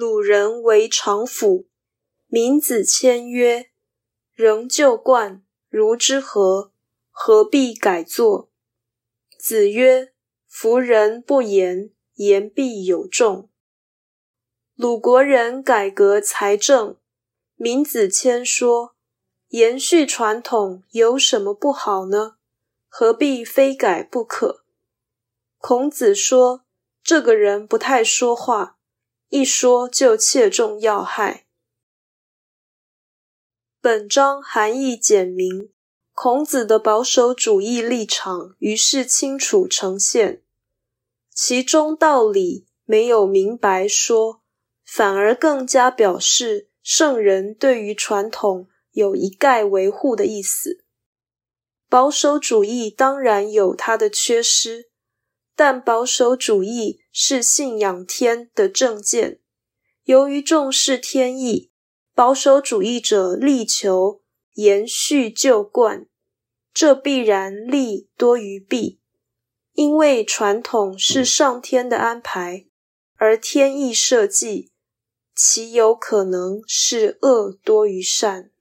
[0.00, 1.66] 鲁人为常府，
[2.28, 3.70] 闵子骞曰
[4.32, 6.70] ：“仍旧冠，如之何？
[7.10, 8.48] 何必改作？”
[9.36, 10.12] 子曰
[10.46, 13.50] ：“夫人不言，言必有重。”
[14.78, 16.96] 鲁国人改革财政，
[17.56, 18.94] 闵子骞说
[19.50, 22.36] ：“延续传统有什么不好呢？
[22.86, 24.62] 何必非改不可？”
[25.58, 26.64] 孔子说
[27.02, 28.77] ：“这个人不太说话，
[29.28, 31.46] 一说就切中要害。”
[33.80, 35.70] 本章含义简明，
[36.12, 40.42] 孔子的保守主义立场于是清楚呈现，
[41.32, 44.42] 其中道理没有明白说，
[44.84, 50.84] 反而更加表示圣人对于传统有一概维护的意思。
[51.88, 54.90] 保守主义当然有它的缺失。
[55.58, 59.40] 但保守主义是信仰天的政见，
[60.04, 61.72] 由于重视天意，
[62.14, 64.22] 保守主义者力求
[64.54, 66.06] 延续旧惯，
[66.72, 69.00] 这必然利多于弊，
[69.72, 72.66] 因为传统是上天的安排，
[73.16, 74.70] 而天意设计，
[75.34, 78.52] 其有可能是恶多于善。